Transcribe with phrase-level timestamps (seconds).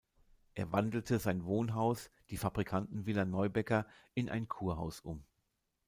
[0.55, 3.85] Er wandelte sein Wohnhaus, die Fabrikantenvilla Neubecker,
[4.15, 5.23] in ein Kurhaus um.